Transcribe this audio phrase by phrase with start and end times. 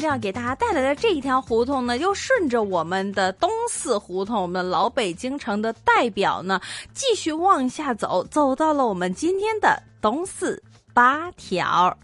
[0.00, 6.58] 今天明正要给大家带来的这一条胡同呢，又顺着我们的东四胡同，我们老北京城的代表呢，
[6.94, 10.62] 继续往下走，走到了我们今天的东四
[10.94, 11.94] 八条。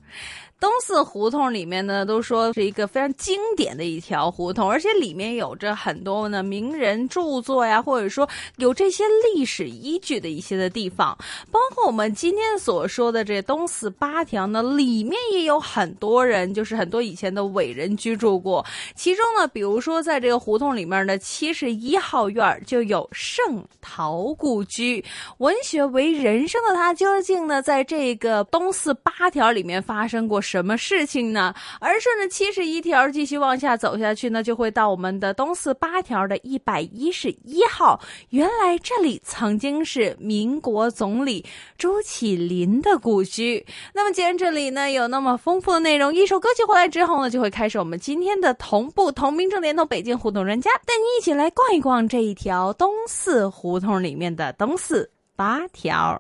[0.67, 11.17] 东四胡同里面呢，都说是一个非常经典的一条胡同，而且里面有着很多呢名人著作呀，或者说有这些历史依据的一些的地方，
[11.53, 18.67] 包括我们今天所说的这东四八条呢，里面也有很多人，就是很多以前的伟人居住过。
[18.97, 25.05] 其中呢，比如说在这个胡同里面的七十一号院就有圣陶故居，
[25.39, 30.43] 文学为人生的他，究竟呢在这个东四八条里面发生过？
[30.47, 31.55] 什什么事情呢？
[31.81, 38.01] 而顺着七十一条继续往下走下去呢，就会到我们的东四八条的一百一十一号。
[38.31, 41.45] 原来这里曾经是民国总理
[41.77, 43.67] 朱启林的故居。
[43.93, 56.19] 那么既然这里呢有那么丰富的内容，一首歌曲回来之后呢，就会开始我们今天的同步同名正联通北京胡同人家，带你一起来逛一逛这一条东四胡同里面的东四八条。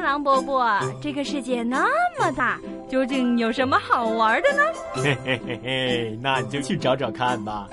[0.00, 1.86] 狼伯伯，狼伯伯，这个世界那
[2.18, 4.62] 么大，究竟有什么好玩的呢？
[4.94, 7.68] 嘿嘿嘿嘿，那你就去找找看吧。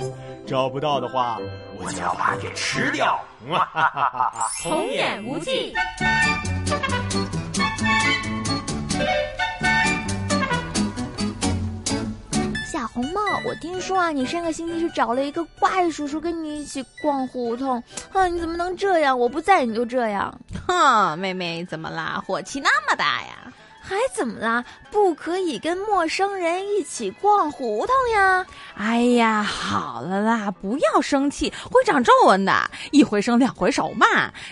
[0.45, 1.37] 找不到的话，
[1.77, 3.19] 我就要把你给吃掉。
[3.49, 5.73] 哈哈哈哈童言无忌。
[13.03, 19.19] 红帽，我听说啊，你上个星期去找了一个怪叔叔跟你一起逛胡同，哼，你怎么能这样？
[19.19, 20.33] 我不在你就这样，
[20.65, 22.23] 哼，妹妹怎么啦？
[22.25, 23.42] 火气那么大呀？
[23.85, 24.63] 还怎么啦？
[24.89, 28.45] 不可以跟陌生人一起逛胡同呀！
[28.75, 32.53] 哎呀，好了啦，不要生气，会长皱纹的。
[32.91, 34.05] 一回生两回熟嘛，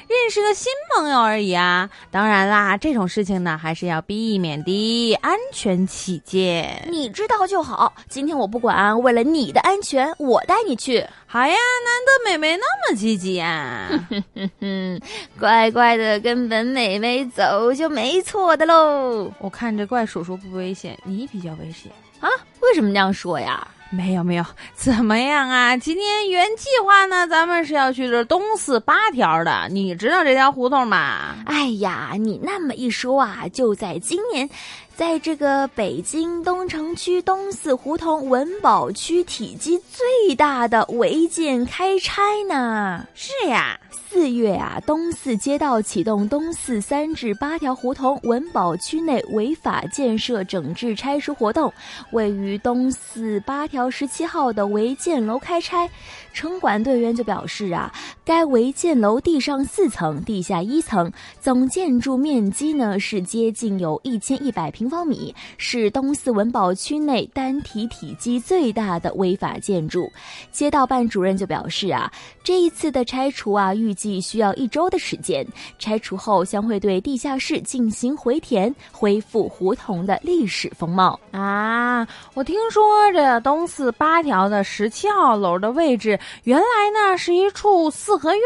[0.07, 1.89] 认识个新朋友而已啊。
[2.11, 6.85] 当然啦，这种事情呢，还是要避免的，安全起见。
[6.91, 7.93] 你知道就好。
[8.09, 11.07] 今天我不管，为了你的安全，我带你去。
[11.31, 13.87] 好呀，难得美美那么积极啊！
[14.09, 15.01] 哼哼哼，
[15.39, 19.31] 乖乖的跟本美美走就没错的喽。
[19.39, 22.27] 我看着怪叔叔不危险，你比较危险啊？
[22.59, 23.65] 为什么这样说呀？
[23.91, 25.77] 没有没有，怎么样啊？
[25.77, 31.37] 今天原计划呢，咱们是要去这东四八条的，你知道这条胡同吗？
[31.45, 34.49] 哎呀，你那么一说啊，就在今年。
[34.96, 43.07] 在这个北京东城区东四胡同文保区体积最大的违建开拆呢？
[43.16, 43.79] 是呀，
[44.09, 51.73] 四月啊，东四街道启动东四三至八条胡同文保区内违法建设整治拆除活动，
[52.12, 55.90] 位于东四八条十七号的违建楼开拆。
[56.33, 57.91] 城管队员就表示啊，
[58.23, 70.11] 该违建楼地上四层，地下一层，总建筑面积呢是接近有一千一百平方米，是东四文保区内单体体积最大的违法建筑。
[70.51, 72.11] 街道办主任就表示啊，
[72.43, 75.45] 这一次的拆除啊，预计需要一周的时间，
[75.79, 82.07] 拆除后将会对地下室进行回填，恢复胡同的历史风貌啊。
[82.33, 86.17] 我听说这东四八条的十七号楼的位置。
[86.43, 88.41] 原来呢是一处四合院，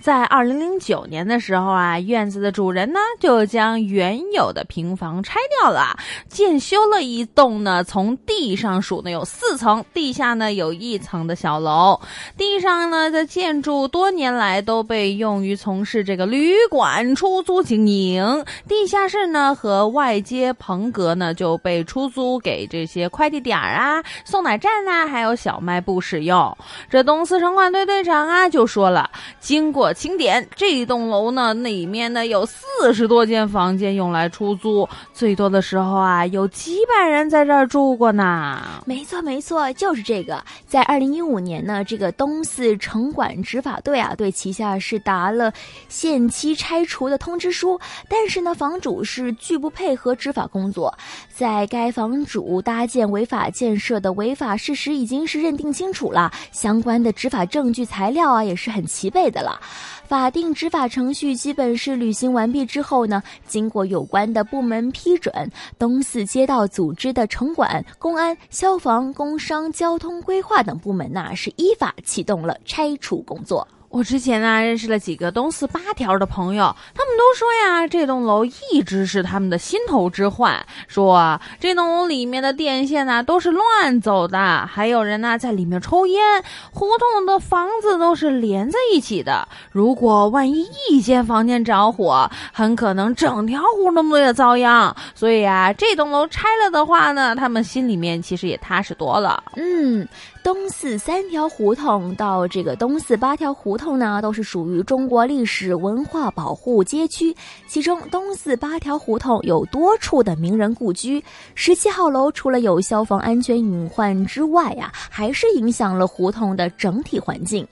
[0.00, 5.96] 在二零零九年的时候啊，院子的主人呢就将原有的平房拆掉了，
[6.28, 12.00] 建修了一栋呢，从地上数呢有四层，地下呢有一层的小楼。
[12.36, 26.56] 地上呢的建筑多年来都被用于从事这个旅馆出租经营，地下室呢和外接棚阁呢就被出租给这些快递点儿啊、送奶站啊，还有小卖部使用。
[26.88, 27.04] 这。
[27.10, 29.10] 东四城管队队长啊，就说了，
[29.40, 38.62] 经过清点，这一栋楼呢里面呢有四十多间房间用来出租，最多的时候啊有几百人在这儿住过呢。
[38.86, 40.40] 没错没错，就是这个。
[40.68, 45.52] 在二零一五年呢，这个东四城管执法队啊，对旗下是达了
[45.88, 47.76] 限期拆除的通知书，
[48.08, 50.96] 但是呢，房主是拒不配合执法工作。
[51.34, 59.60] 在该房主搭建违法建设的违法事实已经是认定清楚了，相关的执法证据材料啊也是很齐备的了。
[60.06, 65.32] 法定执法程序基本是履行完毕之后呢，经过有关的部门批准，
[65.78, 73.66] 东四街道组织的城管、公安、消防、工商、交通规划等部门呢，是依法启动了拆除工作。
[73.90, 86.22] 我之前呢认识了几个东四八条的朋友，他们都说呀，这栋楼一直是他们的心头之患，说这栋楼里面的电线呢都是乱走的，还有人呢在里面抽烟，
[86.70, 94.94] 胡同的房子都是连在一起的，如果万一一间房间着火，很可能整条胡同都也遭殃。
[95.16, 99.42] 所以啊，这栋楼拆了的话呢，他们心里面其实也踏实多了。
[99.56, 100.06] 嗯。
[100.42, 107.36] 东四三条胡同到这个东四八条胡同呢，都是属于中国历史文化保护街区。
[107.68, 111.22] 其中东四八条胡同有多处的名人故居。
[111.54, 117.66] 十七号楼除了有消防安全隐患之外呀，还是影响了胡同的整体环境。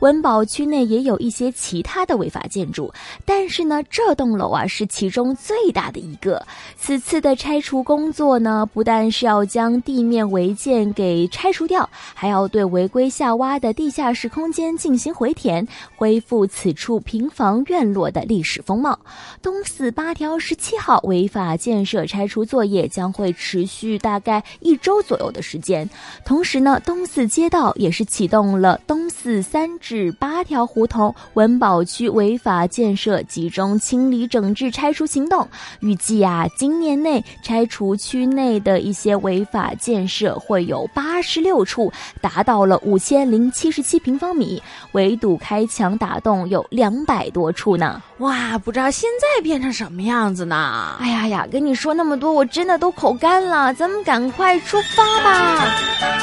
[0.00, 2.92] 文保区内也有一些其他的违法建筑，
[3.24, 6.40] 但是呢，这栋楼啊是其中最大的一个。
[6.76, 15.66] 此次的拆除工作呢，不但是要将地面违建给拆除掉，还要对违规下挖的地下室空间进行回填，
[15.96, 18.96] 恢复此处平房院落的历史风貌。
[19.42, 25.88] 东四八条十七号违法建设拆除作业将会持续大概一周左右的时间，
[26.24, 29.68] 同时呢，东四街道也是启动了东四三。
[29.88, 35.48] 至八条胡同文保区违法建设集中清理整治拆除行动，
[35.80, 41.90] 预计啊，今年内拆除区内的一些违法建设会有八十六处，
[42.20, 44.62] 达到了五千零七十七平方米，
[44.92, 48.02] 围堵开墙打洞有两百多处呢。
[48.18, 50.98] 哇，不知道现在变成什么样子呢？
[51.00, 56.17] 哎呀呀，跟你说那么多，我真的都口干了，咱们赶快出发吧。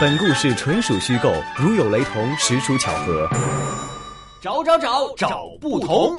[0.00, 3.28] 本故事纯属虚构，如有雷同，实属巧合。
[4.40, 6.18] 找找找找不同。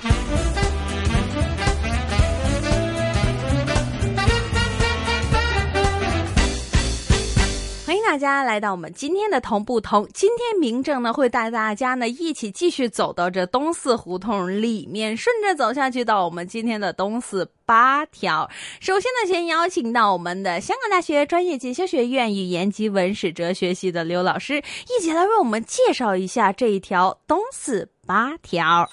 [8.11, 10.05] 大家来到我们今天的同不同。
[10.13, 17.49] 今天明正呢会带大家呢一起继续走到这东四胡同里面，顺着走下去到我们今天的东四。
[17.65, 18.49] 八条。
[18.81, 28.89] 首先呢，先邀请到我们的香港大学专业进修学院语言及文史哲学系的刘老师，一起来为我们介绍一下这一条东四八条。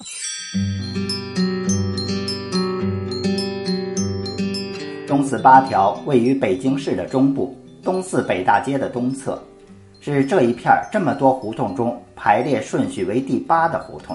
[5.08, 9.42] 东四八条位于北京市的中部，东四北大街的东侧，
[9.98, 14.14] 是这一片这么多胡同中排列顺序为第八的胡同，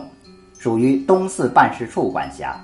[0.59, 2.63] 属于东四办事处管辖。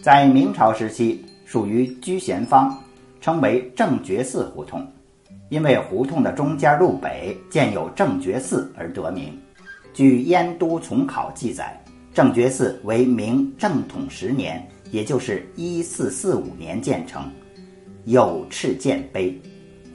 [0.00, 2.74] 在明朝时期，属于居贤坊，
[3.20, 4.90] 称为正觉寺胡同，
[5.50, 9.38] 因为胡同的中间路北建有正觉寺而得名。
[9.92, 11.78] 据《燕都从考》记载，
[12.14, 17.30] 正觉寺为明正统十年，也就是一四四五年建成，
[18.06, 19.38] 有敕建碑。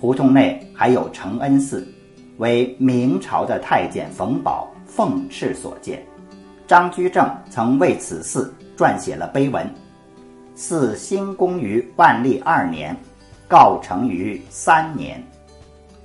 [0.04, 1.88] 胡同内还有承恩寺，
[2.36, 6.06] 为明朝的太监冯保奉敕所建。
[6.68, 9.66] 张居正曾为此寺撰写了碑文。
[10.56, 12.94] 寺兴工于万历二年，
[13.48, 15.24] 告成于三年。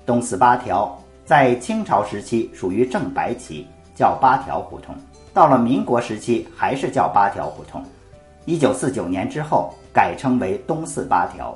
[0.07, 3.67] 东四八条在清朝时期属于正白旗，
[3.97, 4.95] 叫八条胡同；
[5.35, 7.83] 到了民国时期还是叫八条胡同。
[8.45, 11.53] 一九四九年之后改称为东四八条。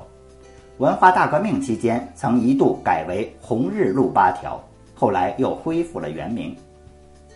[0.79, 4.59] 文化大革命期间曾一度改为红日路八条，
[4.95, 6.55] 后来又恢复了原名。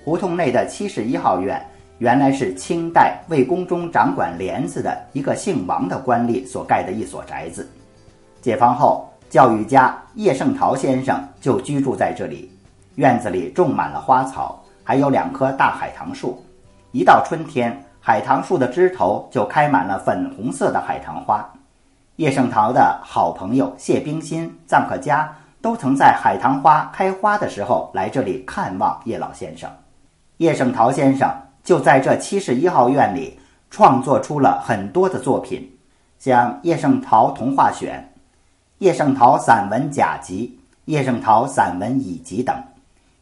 [0.03, 1.63] 胡同内的七十一号院。
[1.99, 7.67] 原来是清代魏宫中掌管帘子的一个姓王的官吏所盖的一所宅子。
[8.39, 12.51] 解放后，教育家叶圣陶先生就居住在这里。
[12.97, 16.39] 院子里种满了花草，还有两棵大海棠树。
[16.91, 21.43] 一到春天，海棠树的枝头就开满了粉红色的海棠花。
[22.17, 29.69] 叶圣陶的好朋友谢冰心、臧克家都曾在海棠花开花的时候来这里看望叶老先生。
[30.37, 31.29] 叶圣陶先生。
[31.63, 33.37] 就在这七十一号院里，
[33.69, 35.69] 创作出了很多的作品，
[36.17, 37.99] 像《叶圣陶童话选》
[38.85, 42.55] 《叶圣陶散文甲集》《叶圣陶散文乙集》等。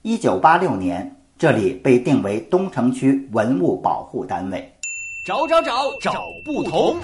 [0.04, 4.72] 一九八六年，这里被定为东城区文物保护单位。
[5.26, 6.96] 找找找找不同。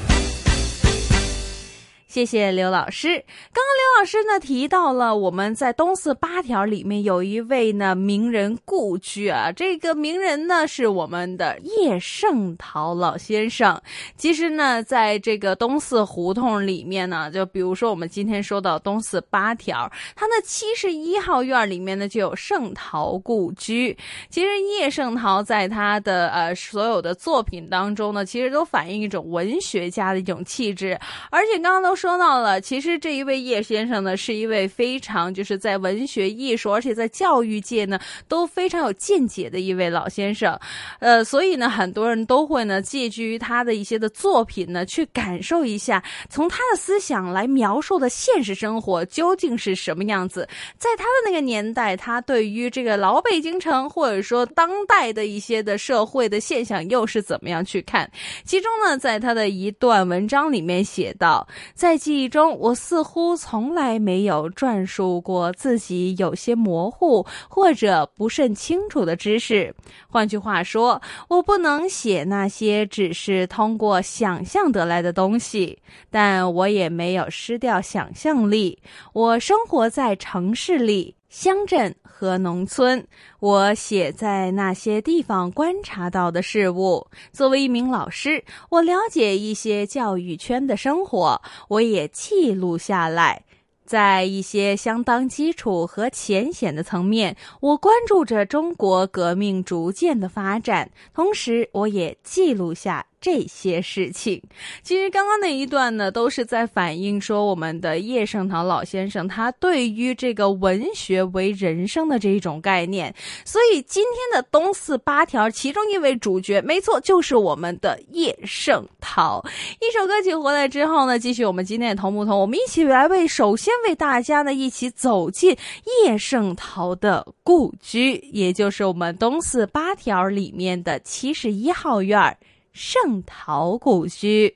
[2.12, 3.08] 谢谢刘老师。
[3.54, 13.82] 刚刚刘老师呢提到了我们在东四八条里面有一位呢名人故居啊，这个名人呢是我们的叶圣陶老先生。
[14.18, 23.98] 其实呢，在这个东四胡同里面呢，就比如说我们今天说到东四八条，它的七十一号院里面呢就有圣陶故居。
[24.30, 31.00] 其实叶圣陶在他的呃所有的作品当中呢，其实都反映一种文学家的一种气质，
[31.30, 32.01] 而且刚刚都。
[32.02, 40.60] 说到了，其实这一位叶先生呢，是一位非常就是在文学艺术，而且在教育界呢都非常有见解的一位老先生，
[40.98, 50.50] 呃，所以呢，很多人都会呢借据于他的一些的作品呢，去感受一下，从他的思想来描述的现实生活究竟是什么样子。
[50.80, 58.10] 在他的那个年代，他对于这个老北京城，或者说当代的一些的社会的现象，又是怎么样去看？
[58.44, 69.76] 其中呢，在他的一段文章里面写到，在在记忆中，我似乎从来没有转述过自己有些模糊或者不甚清楚的知识。
[70.08, 75.80] 换句话说，我不能写那些只是通过想象得来的东西，
[76.10, 78.80] 但我也没有失掉想象力。
[79.12, 81.18] 我生活在城市里。
[81.32, 83.08] 乡镇和农村，
[83.40, 87.08] 我写在那些地方观察到的事物。
[87.32, 93.46] 作为一名老师，我了解一些教育圈的生活，我也记录下来。
[93.86, 103.06] 在一些相当基础和浅显的层面，我关注着中国革命逐渐的发展，同时我也记录下。
[103.22, 104.42] 这些事情，
[104.82, 113.14] 其实刚刚那一段呢，都是在反映说我们的叶圣陶老先生他对于这个文学为人生的这一种概念。
[113.46, 119.46] 所以今天的东四八条，其中一位主角，没错，就是我们的叶圣陶。
[119.80, 125.56] 一首歌曲回来之后呢，继续我们今天的同不同，我们一起来为首先为大家呢一起走进
[126.04, 132.36] 叶圣陶的故居，也就是我们东四八条里面的七十一号院儿。
[132.74, 134.56] 圣陶故居，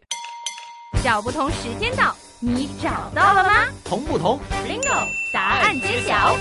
[1.03, 3.67] 找不同时间到，你找到了吗？
[3.84, 6.38] 同不同？Bingo，答案揭晓。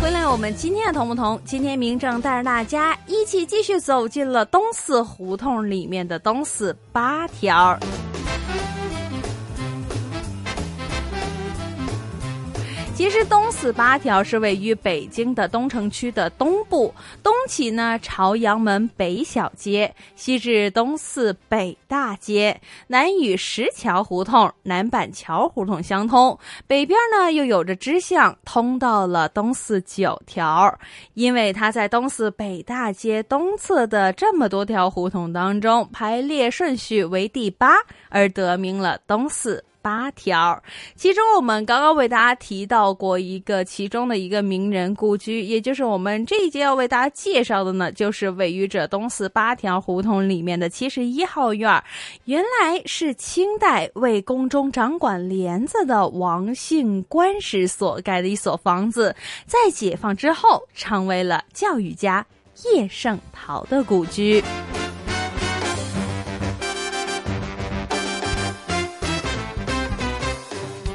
[0.00, 1.38] 回来，我们今天的同不同？
[1.44, 7.78] 今天明正带着大家一起继续走进了东四胡同里面的东四八条。
[12.98, 26.36] 其实东四八条是位于北京的东城区的东部，东起呢朝阳门北小街，西至东四北大街，南与石桥胡同、南板桥胡同相通，
[26.66, 30.76] 北边呢又有着支巷通到了东四九条。
[31.14, 37.76] 因为它在东四北大街东侧的这么多条胡同当中排列顺序为第八，
[38.08, 39.64] 而得名了东四。
[39.88, 40.62] 八条，
[40.96, 51.82] 其中我们刚刚为大家提到过一个其中的一个名人故居，也就是我们这一节要为大家介绍的呢，就是位于这东四八条胡同里面的七十一号院
[52.26, 59.16] 原来是清代为宫中掌管帘子的王姓官士所盖的一所房子，
[59.46, 62.26] 在解放之后成为了教育家
[62.74, 64.44] 叶圣陶的故居。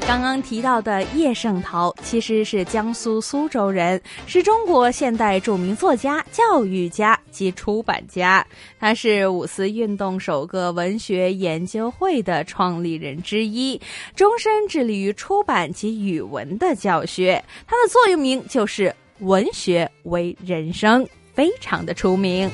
[0.06, 8.46] 刚刚提到的叶圣陶其实是江苏苏州人，是中国现代著名作家、教育家及出版家。
[8.78, 13.80] 他是五四运动首个文学研究会的创立人之一，
[14.14, 17.42] 终身致力于出版及语文的教学。
[17.66, 22.48] 他的座右铭就是“文学为人生”，非常的出名。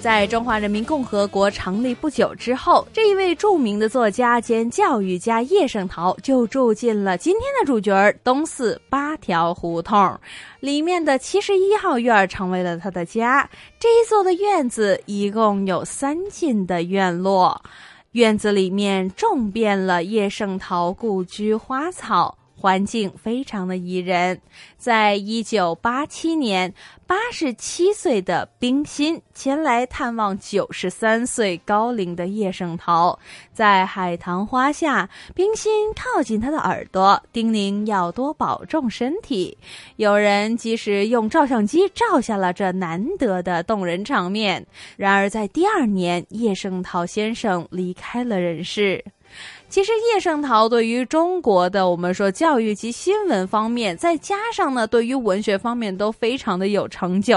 [0.00, 10.16] 在中华人民共和国成立不久之后，这一位著名的作家兼教育家叶圣陶就住进了今天的主角东四八条胡同
[10.60, 13.50] 里面的七十一号院，成为了他的家。
[13.80, 17.60] 这一座的院子一共有三进的院落，
[18.12, 24.40] 院子里面种遍了叶圣陶故居花草，环境非常的宜人。
[24.76, 26.74] 在一九八七年。
[27.06, 33.18] 八十七岁的冰心前来探望九十三岁高龄的叶圣陶，
[33.50, 39.56] 在海棠花下，冰心靠近他的耳朵，叮咛要多保重身体。
[39.96, 44.66] 有人及时用照相机照下了这难得的动人场面。
[44.98, 49.02] 然而，在第二年，叶圣陶先生离开了人世。
[49.68, 57.34] 其实叶圣陶对于中国的我们说教育及新闻方面，再加上呢对于文学方面都非常的有成就。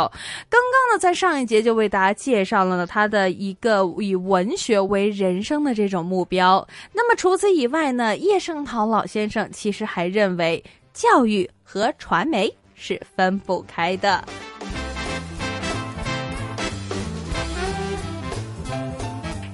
[0.49, 6.65] 刚刚呢在上一节就为大家介绍了呢他的一个以文学为人生的这种目标。
[6.93, 14.23] 那么除此以外呢，叶圣陶老先生其实还认为教育和传媒是分不开的。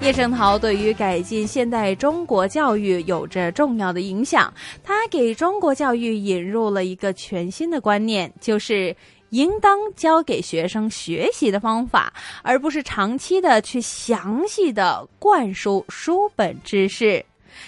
[0.07, 4.53] 叶圣陶对于改进现代中国教育有着重要的影响。
[4.81, 8.95] 他给中国教育引入了一个全新的观念，就是
[9.31, 17.25] 应当教给学生学习的方法，而不是长期的去详细的灌输书本知识。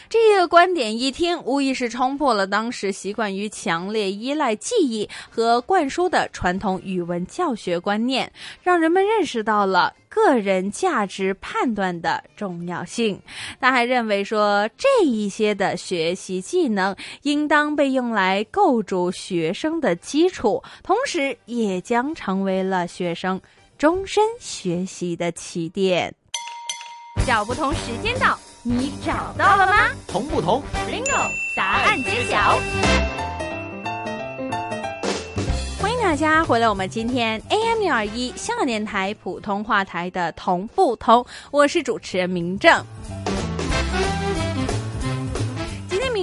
[0.07, 8.31] 这个观点一听，无疑是冲破了当时习惯于强烈依赖记忆和灌输的传统语文教学观念，
[8.63, 9.93] 让人们认识到了。
[10.25, 13.21] 个人价值判断的重要性。
[13.59, 23.39] 他还认为说，这一些的学习技能应当被用来构筑学生的基础，同时也将成为了学生
[23.77, 26.13] 终身学习的起点。
[27.25, 29.89] 小不同时间到，你找到了吗？
[30.07, 32.59] 同不同？Bingo，答案揭晓。
[36.09, 42.83] 大家回来，我们今天 AM 六二一香港电台普通话台的同不同，我是主持人明正。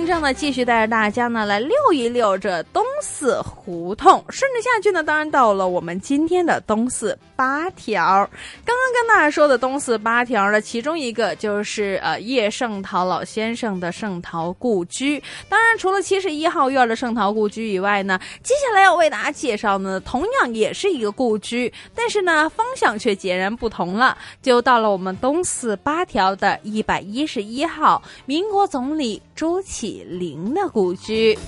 [0.05, 8.29] 正呢，继续带着大家呢来溜一溜这东四胡同，顺着下去呢，当然到了我们今天的东四八条。
[8.65, 15.23] 刚刚跟大家说的东四八条呢，其中一个就是呃叶圣陶老先生的圣陶故居。
[15.49, 24.19] 当然，除了七十一号院的圣陶故居以外呢，接下来要为大家介绍呢，同样也是一个故居，但是呢方向却截然不同了。
[24.43, 30.17] 就到了我们东四八条的一百一十一号，民国总理朱李。
[30.27, 31.39] 林的故居，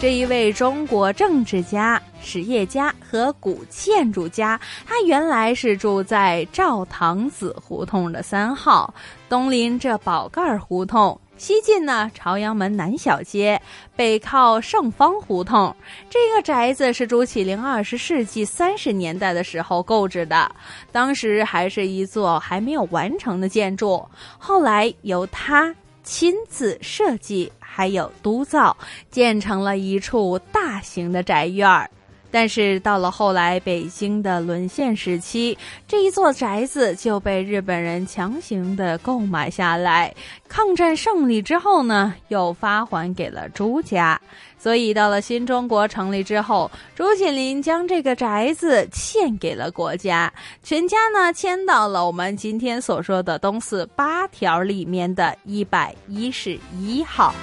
[0.00, 8.94] 这一位中国政治家、实业家和古建筑家，他原来是住在赵堂子胡同的三号，
[9.28, 11.20] 东临这宝盖胡同。
[11.42, 13.60] 西进呢，朝阳门南小街，
[13.96, 15.74] 北靠盛芳胡同。
[16.08, 20.48] 这个宅子是朱启灵二十世纪三十年代的时候购置的，
[20.92, 24.08] 当时还是一座还没有完成的建筑，
[24.38, 28.76] 后来由他亲自设计，还有督造，
[29.10, 31.90] 建成了一处大型的宅院儿。
[32.32, 40.12] 但是到了后来，北京的沦陷时期，这一座宅子就被日本人强行的购买下来。
[40.48, 44.20] 抗战胜利之后呢，又发还给了朱家。
[44.58, 57.34] 所以到了新中国成立之后，朱启林将这个宅子献给了国家，全家呢迁到了我们今天所说的东四八条里面的一百一十一号。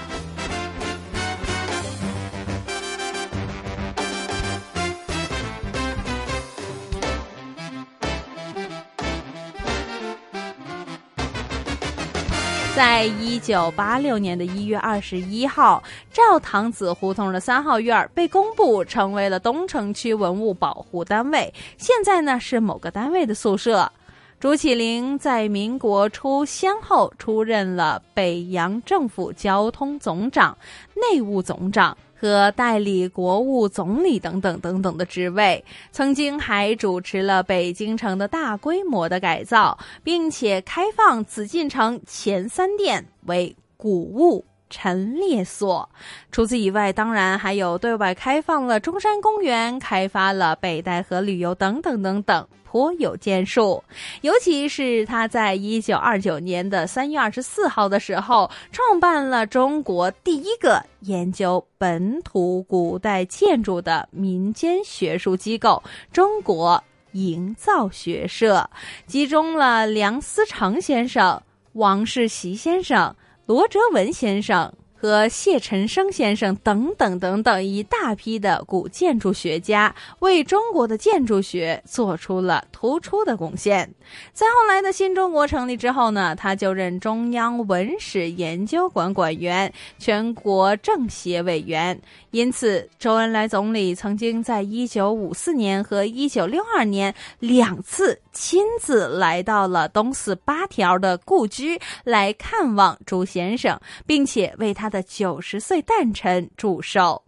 [12.80, 21.54] 在一九八六年的一月二十一号，赵堂子胡同的三号院被公布成为了东城区文物保护单位。
[21.78, 23.92] 现在呢是某个单位的宿舍。
[24.40, 30.58] 朱启林在民国初先后出任了北洋政府交通总长、
[30.96, 31.98] 内务总长。
[32.20, 45.90] 和代理国务总理等等等等的职位，曾经还主持了北京城的大规模的改造，并且开放紫禁城前三殿为古物陈列所。
[46.32, 52.48] 除此以外，当然还有对外开放了中山公园，开发了北戴河旅游等等等等。
[52.72, 53.84] 颇有建树，
[54.22, 65.82] 尤其是他在一九二九年的三月二十四号的时候，创办了中国第一个研究本土古代建筑的民间学术机构——
[66.14, 68.70] 中国营造学社，
[69.08, 71.42] 集中了梁思成先生、
[71.74, 73.16] 王世袭先生、
[73.48, 74.72] 罗哲文先生。
[75.02, 83.90] 和谢晨生先生等等等等一大批的古建筑学家，为中国的建筑学做出了突出的贡献。
[84.34, 91.98] 在后来的新中国成立之后呢，他就任中央文史研究馆馆员、全国政协委员。
[92.32, 104.89] 因此，周恩来总理曾经在一九五四年和一九六二年两次亲自来到了东四八条的故居来看望朱先生，并且为他。
[104.90, 107.22] 的九十岁诞辰祝寿，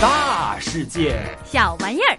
[0.00, 2.16] 大世界小玩意儿。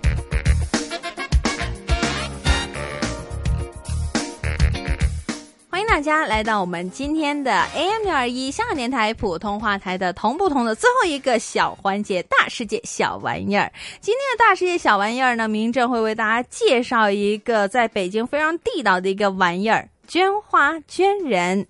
[5.71, 13.71] 欢迎大家来到我们今天的 AM 六二一香港电台普通话台的同不同的最后一个小环节——大世界小玩意儿。
[14.01, 21.65] 今天的大世界小玩意儿呢，明正会为大家介绍一个在北京非常地道的一个玩意儿——绢花绢人。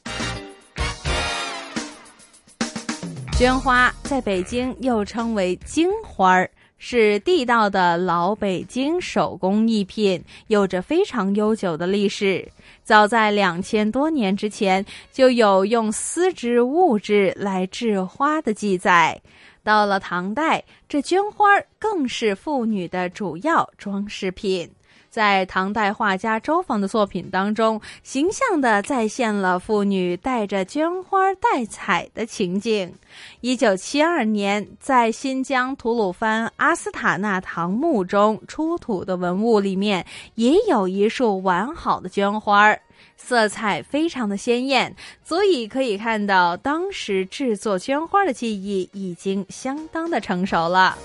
[3.39, 6.51] 绢花在北京又称为京花儿。
[6.77, 12.45] 是地道的老北京手工艺品，有着非常悠久的历史。
[12.83, 19.21] 早在两千多年之前，就有用丝织物质来制花的记载。
[19.63, 21.45] 到了唐代，这绢花
[21.77, 24.69] 更是妇女的主要装饰品。
[25.09, 32.93] 在唐代画家周昉的作品当中，形象地再现了妇女带着绢花带彩的情景。
[33.41, 42.77] 一九七二年，在新疆吐鲁番阿斯塔纳唐墓中出土的文物里面，也有一束完好的绢花，
[43.17, 50.95] 色彩非常的鲜艳，足以可以看到当时制作绢花的技艺已经相当的成熟了。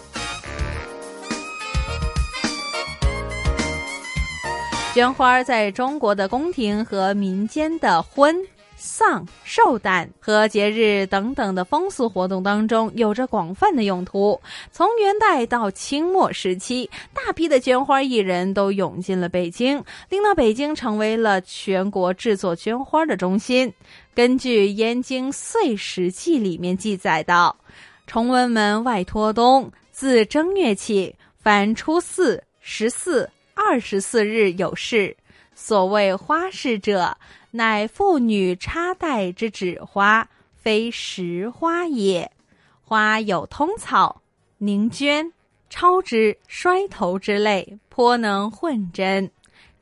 [4.94, 8.37] 绢花在中国的宫廷和民间的婚、
[8.76, 14.40] 丧、寿诞和节日等等的风俗活动当中，有着广泛的用途。
[14.70, 23.74] 从元代到清末时期，大批的绢花艺人都涌进了北京，令到北京成为了全国制作绢花的中心。
[24.14, 27.57] 根据《燕京岁时记》里面记载道
[28.07, 35.17] ：“崇文门外托东，自正月起，凡初四、十四。”二十四日有事，
[35.55, 37.17] 所谓花事者，
[37.53, 42.31] 乃妇女插戴之纸花，非实花也。
[42.83, 44.21] 花有通草、
[44.59, 45.33] 凝绢、
[45.71, 49.31] 抄枝、衰头之类，颇能混真。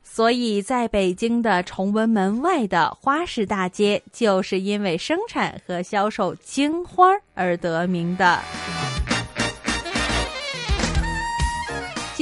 [0.03, 8.39] 所以在北京的崇文门外的花市大街，就是因为生产和销售金花而得名的。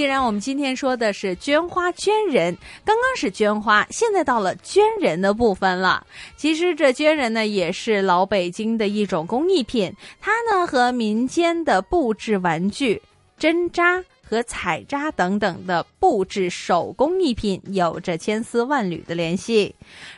[0.02, 6.08] 既然我们今天说的是绢花绢人，刚刚是绢花，现在到了绢人的部分了。
[6.36, 13.00] 其实这绢人呢，也是老北京的一种工艺品，它呢和民间的布制玩具、
[13.38, 19.76] 针扎和彩扎等等的布制手工艺品有着千丝万缕的联系。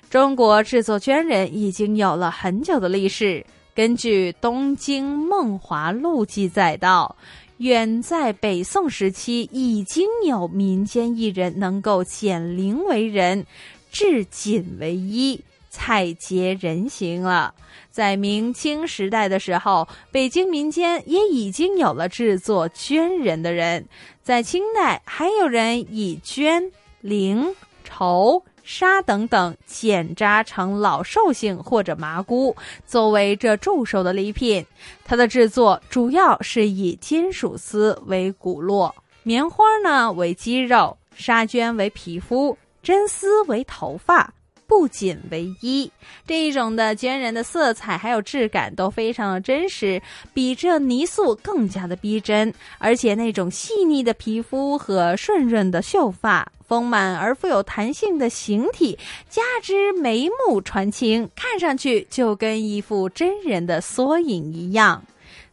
[0.09, 3.45] 中国制作绢人已经有了很久的历史。
[3.75, 7.17] 根据《东京梦华录》记载道。
[7.57, 13.45] 远在北宋时期，已经有民间艺人能够剪绫为人，
[13.91, 15.39] 至锦为衣，
[15.69, 17.53] 彩结人形了。
[17.91, 23.85] 在明清时代的时候，北京民间也已经有了制作绢人的人。
[24.23, 26.71] 在清代，还有人以绢、
[27.03, 28.43] 绫、绸。
[28.63, 32.55] 纱等等剪扎成老寿星或者麻姑，
[32.87, 34.65] 作为这祝寿的礼品。
[35.03, 44.33] 它的制作主要是以金属丝为骨络，棉花呢为肌肉，纱绢为皮肤，真丝为头发。
[44.73, 45.89] 不仅为衣，
[46.25, 50.01] 这一种的绢人的色彩还有质感都非常的真实，
[50.33, 52.51] 比这泥塑更加的逼真。
[52.79, 58.97] 而且那种细腻的皮肤和顺润的秀发，丰满而富有弹性的形体，
[59.29, 65.03] 加之眉目传情，看上去就跟一幅真人的缩影一样。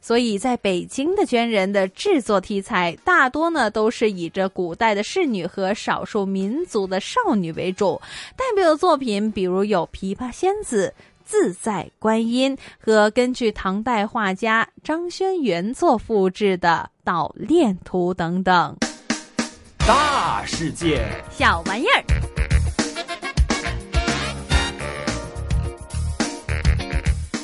[0.00, 8.00] 所以，在北京的绢人的制作题材大多呢都是以着古代的仕女和少数民族的少女为主。
[8.36, 18.76] 代表的作品，比如有《琵琶仙子》《自在观音》和根据唐代画家张轩原作复制的《捣练图》等等。
[19.78, 22.59] 大世界，小玩意儿。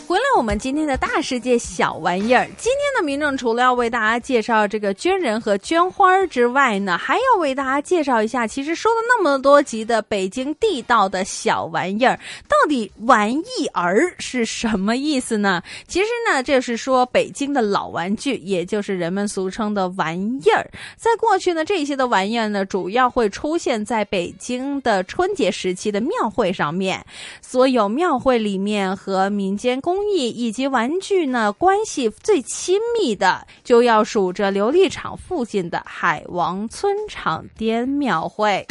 [0.06, 2.46] 回来，我们今天的大世界小玩意儿。
[2.56, 12.16] 今天的民政除了要为大家介绍这个绢人和绢花之外呢，还要为大家介绍一下，其实说了那么多集的北京地道的小玩意儿，
[12.48, 15.60] 到底玩意儿是什么意思呢？
[15.88, 20.70] 其实呢，就是说北京的老玩具，也就是人们俗称的玩意儿。
[20.96, 27.04] 在过去呢，这些的玩意儿呢，主要会出现在北京的春节时期的庙会上面。
[27.42, 38.66] 所有庙会里面和民间工艺以及玩具呢关系最亲密的，就要数着琉璃厂附近的海王村场滇庙会。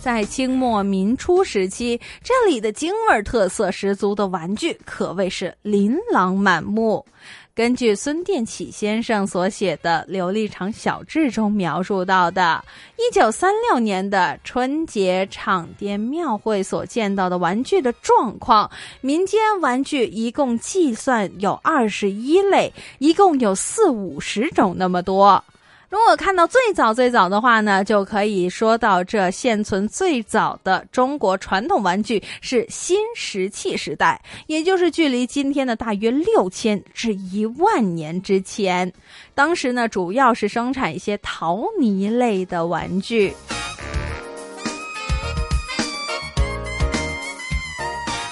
[0.00, 7.04] 在清末民初时期，这里的京味儿特色十足的玩具可谓是琳琅满目。
[7.52, 12.64] 根据孙殿起先生所写的《琉璃厂小志》中描述到的，
[12.96, 25.44] 一九三六年的春节场店庙会所见到的玩具的状况，民间玩具一共计算有二十一类，一共有四五十种那么多。
[25.90, 38.92] 如果看到最早最早的话呢，就可以说到这现存最早的中国传统玩具是新石器时代，也就是距离今天的大约六千至一万年之前。
[39.34, 43.34] 当时呢，主要是生产一些陶泥类的玩具。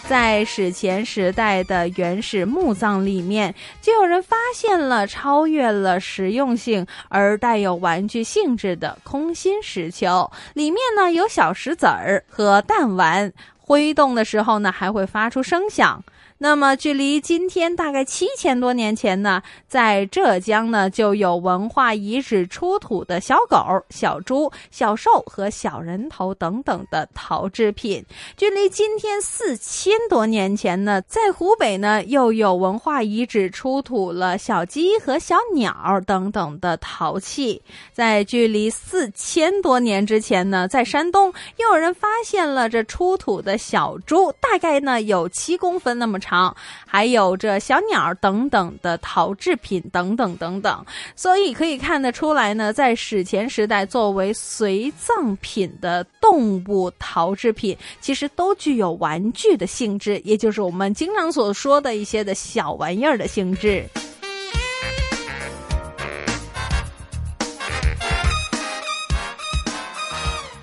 [0.09, 16.03] 在史前时代的原始墓葬里面，就有人发现了超越了实用性而带有玩具性质的空心石球，里面呢有小石子儿和弹丸，挥动的时候呢还会发出声响。
[16.41, 23.59] 那么，距离今天大概七千多年前呢，在浙江呢就有文化遗址出土的小狗、
[23.91, 28.05] 小猪、小兽和小人头等等的陶制品。
[28.37, 37.61] 距离今天四千多年前呢，在湖北呢又有文化遗址出土了小鸡和小鸟等等的陶器。
[37.93, 46.28] 在距离四千多年之前呢，在山东又有人发现了这出土的小猪，大概呢有七公分那么长。
[46.29, 46.55] 长，
[46.87, 50.85] 还有这小鸟等等的陶制品等等等等，
[51.17, 63.87] 所以可以看得出来呢，在史前时代作为随葬品的动物陶制品，其实都具有玩具的性质，也就是我们经常所说的一些的小玩意儿的性质。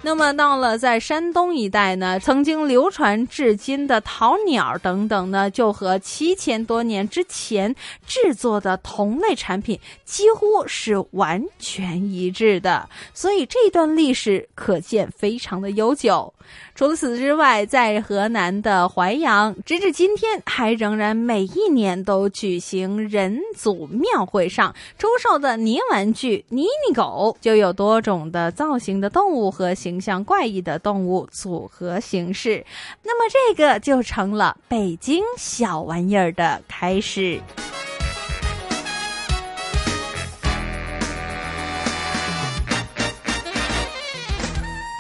[0.06, 16.35] 那么到了在山东一带呢，曾经流传至今的陶鸟等等呢，就和七千多年之前制作的同类产品几乎是完全一致的，所以这段历史可见非常的悠久。
[16.74, 32.66] 除此之外，在河南的淮阳，直至今天还仍然每一年都举行人祖庙会上出售的泥玩具泥泥狗，就有多种的造型的动物和形象怪异的动物组合形式。
[33.04, 37.40] 那么这个就成了北京小玩意儿的开始。